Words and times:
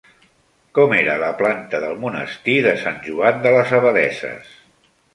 Com 0.77 0.95
era 0.99 1.17
la 1.25 1.29
planta 1.43 1.83
del 1.85 1.95
monestir 2.07 2.57
de 2.69 2.75
Sant 2.87 3.01
Joan 3.11 3.47
de 3.47 3.55
les 3.61 3.79
Abadesses? 3.83 4.61